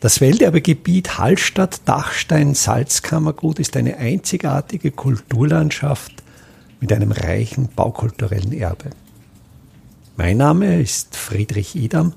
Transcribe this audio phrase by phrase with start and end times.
[0.00, 6.12] Das Welterbegebiet Hallstatt-Dachstein-Salzkammergut ist eine einzigartige Kulturlandschaft
[6.78, 8.90] mit einem reichen baukulturellen Erbe.
[10.16, 12.12] Mein Name ist Friedrich Idam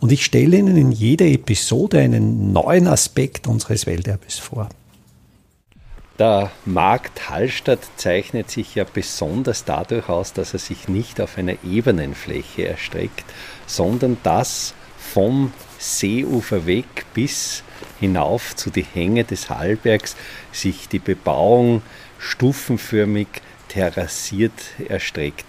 [0.00, 4.68] und ich stelle Ihnen in jeder Episode einen neuen Aspekt unseres Welterbes vor.
[6.18, 11.62] Der Markt Hallstatt zeichnet sich ja besonders dadurch aus, dass er sich nicht auf einer
[11.62, 13.24] ebenen Fläche erstreckt,
[13.68, 14.74] sondern dass
[15.12, 17.62] vom Seeufer weg bis
[17.98, 20.16] hinauf zu die Hänge des Hallbergs
[20.52, 21.82] sich die Bebauung
[22.18, 23.28] stufenförmig
[23.68, 24.52] terrassiert
[24.88, 25.44] erstreckt.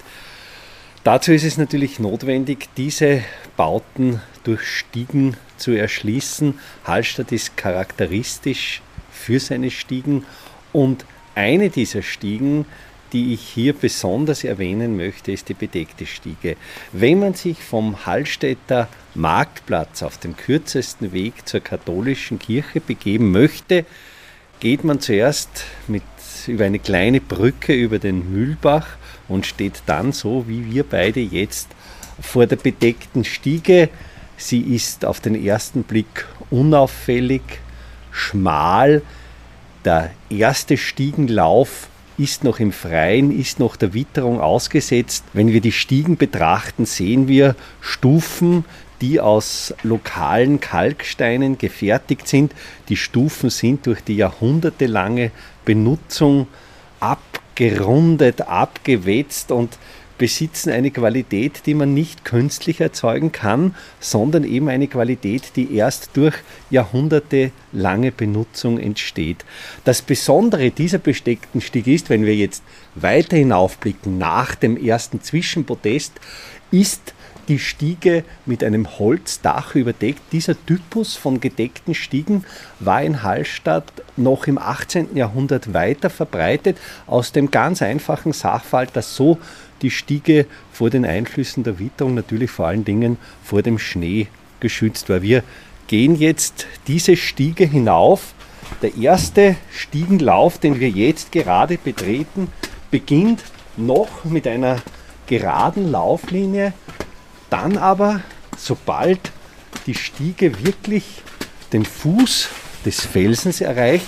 [1.03, 3.23] Dazu ist es natürlich notwendig, diese
[3.57, 6.59] Bauten durch Stiegen zu erschließen.
[6.83, 8.81] Hallstatt ist charakteristisch
[9.11, 10.25] für seine Stiegen
[10.73, 12.65] und eine dieser Stiegen
[13.13, 16.55] die ich hier besonders erwähnen möchte, ist die bedeckte Stiege.
[16.91, 23.85] Wenn man sich vom Hallstätter Marktplatz auf dem kürzesten Weg zur katholischen Kirche begeben möchte,
[24.59, 26.03] geht man zuerst mit,
[26.47, 28.87] über eine kleine Brücke über den Mühlbach
[29.27, 31.69] und steht dann so wie wir beide jetzt
[32.21, 33.89] vor der bedeckten Stiege.
[34.37, 37.41] Sie ist auf den ersten Blick unauffällig,
[38.11, 39.01] schmal.
[39.83, 41.87] Der erste Stiegenlauf
[42.21, 45.23] ist noch im Freien, ist noch der Witterung ausgesetzt.
[45.33, 48.65] Wenn wir die Stiegen betrachten, sehen wir Stufen,
[49.01, 52.53] die aus lokalen Kalksteinen gefertigt sind.
[52.89, 55.31] Die Stufen sind durch die jahrhundertelange
[55.65, 56.47] Benutzung
[56.99, 59.77] abgerundet, abgewetzt und
[60.21, 66.11] besitzen eine Qualität, die man nicht künstlich erzeugen kann, sondern eben eine Qualität, die erst
[66.13, 66.35] durch
[66.69, 69.43] jahrhundertelange Benutzung entsteht.
[69.83, 72.61] Das Besondere dieser besteckten Stieg ist, wenn wir jetzt
[72.93, 76.13] weiter hinaufblicken nach dem ersten Zwischenpodest,
[76.69, 77.15] ist
[77.47, 80.21] die Stiege mit einem Holzdach überdeckt.
[80.31, 82.45] Dieser Typus von gedeckten Stiegen
[82.79, 85.17] war in Hallstatt noch im 18.
[85.17, 86.77] Jahrhundert weiter verbreitet,
[87.07, 89.39] aus dem ganz einfachen Sachverhalt, dass so
[89.81, 94.27] die Stiege vor den Einflüssen der Witterung, natürlich vor allen Dingen vor dem Schnee
[94.59, 95.21] geschützt war.
[95.21, 95.43] Wir
[95.87, 98.33] gehen jetzt diese Stiege hinauf.
[98.81, 102.47] Der erste Stiegenlauf, den wir jetzt gerade betreten,
[102.89, 103.43] beginnt
[103.77, 104.81] noch mit einer
[105.27, 106.73] geraden Lauflinie.
[107.49, 108.21] Dann aber,
[108.57, 109.19] sobald
[109.87, 111.03] die Stiege wirklich
[111.73, 112.49] den Fuß
[112.85, 114.07] des Felsens erreicht,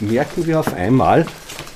[0.00, 1.26] merken wir auf einmal,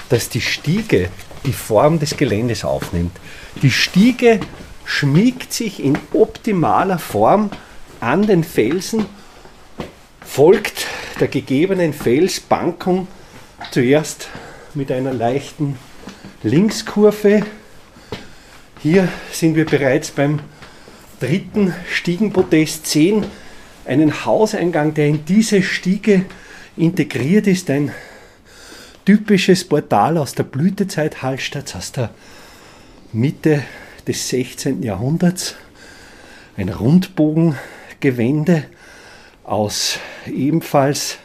[0.09, 1.09] dass die Stiege
[1.45, 3.17] die Form des Geländes aufnimmt.
[3.63, 4.41] Die Stiege
[4.85, 7.51] schmiegt sich in optimaler Form
[8.01, 9.07] an den Felsen,
[10.25, 10.87] folgt
[11.21, 13.07] der gegebenen Felsbankung
[13.71, 14.29] zuerst
[14.75, 15.79] mit einer leichten
[16.43, 17.43] Linkskurve.
[18.83, 20.41] Hier sind wir bereits beim
[21.21, 23.27] dritten Stiegenpodest, sehen
[23.85, 26.25] einen Hauseingang, der in diese Stiege
[26.77, 27.93] integriert ist, ein
[29.11, 32.11] typisches Portal aus der Blütezeit Hallstatts, aus der
[33.13, 33.65] Mitte
[34.07, 34.85] des 16.
[34.85, 35.57] Jahrhunderts.
[36.57, 38.67] Ein Rundbogengewände
[39.43, 41.19] aus ebenfalls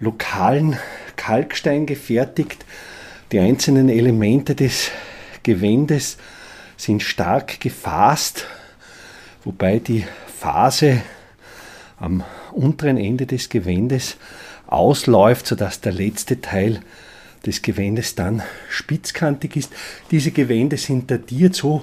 [0.00, 0.76] lokalen
[1.14, 2.64] Kalkstein gefertigt.
[3.30, 4.90] Die einzelnen Elemente des
[5.44, 6.18] Gewändes
[6.76, 8.48] sind stark gefasst,
[9.44, 11.02] wobei die Phase
[12.00, 14.16] am unteren Ende des Gewändes
[14.70, 16.80] ausläuft, sodass der letzte Teil
[17.44, 19.72] des Gewändes dann spitzkantig ist.
[20.10, 21.82] Diese Gewände sind datiert so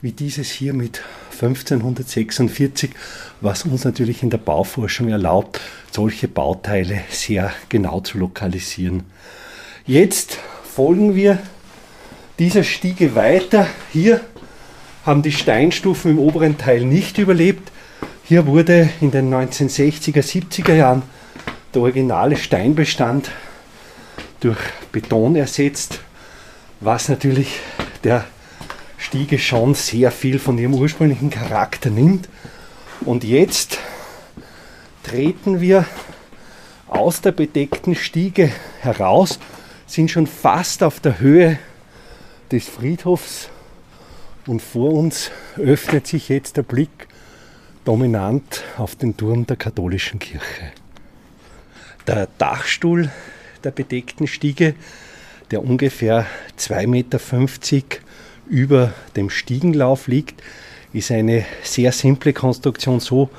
[0.00, 2.90] wie dieses hier mit 1546,
[3.40, 5.60] was uns natürlich in der Bauforschung erlaubt,
[5.92, 9.04] solche Bauteile sehr genau zu lokalisieren.
[9.86, 11.38] Jetzt folgen wir
[12.40, 13.68] dieser Stiege weiter.
[13.92, 14.20] Hier
[15.06, 17.70] haben die Steinstufen im oberen Teil nicht überlebt.
[18.24, 21.02] Hier wurde in den 1960er, 70er Jahren
[21.74, 23.30] der originale Steinbestand
[24.40, 24.58] durch
[24.90, 26.00] Beton ersetzt,
[26.80, 27.60] was natürlich
[28.04, 28.24] der
[28.98, 32.28] Stiege schon sehr viel von ihrem ursprünglichen Charakter nimmt.
[33.04, 33.78] Und jetzt
[35.02, 35.86] treten wir
[36.88, 39.38] aus der bedeckten Stiege heraus,
[39.86, 41.58] sind schon fast auf der Höhe
[42.50, 43.48] des Friedhofs
[44.46, 47.08] und vor uns öffnet sich jetzt der Blick
[47.84, 50.72] dominant auf den Turm der katholischen Kirche.
[52.08, 53.10] Der Dachstuhl
[53.62, 54.74] der bedeckten Stiege,
[55.52, 56.26] der ungefähr
[56.58, 57.20] 2,50 Meter
[58.48, 60.42] über dem Stiegenlauf liegt,
[60.92, 63.30] ist eine sehr simple Konstruktion, so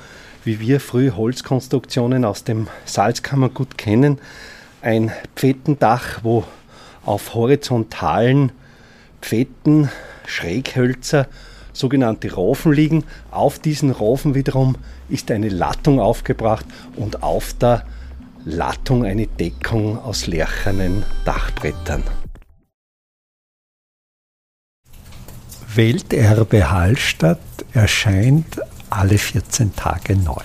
[0.46, 4.20] wie wir frühe Holzkonstruktionen aus dem Salzkammergut kennen.
[4.82, 6.46] Ein Pfettendach, wo
[7.06, 8.54] auf horizontalen
[9.22, 9.90] Pfetten,
[10.26, 11.28] Schräghölzer
[11.74, 13.04] sogenannte Rofen liegen.
[13.30, 14.78] Auf diesen Rofen wiederum
[15.10, 16.66] ist eine Lattung aufgebracht
[16.96, 17.86] und auf der
[18.46, 22.04] Lattung eine Deckung aus lärchernen Dachbrettern.
[25.76, 27.40] Welterbe Hallstatt
[27.74, 28.60] erscheint
[28.90, 30.44] alle 14 Tage neu.